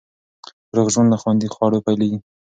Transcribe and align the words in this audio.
روغ 0.75 0.87
ژوند 0.93 1.09
له 1.13 1.17
خوندي 1.21 1.47
خوړو 1.53 1.83
پیلېږي. 1.85 2.19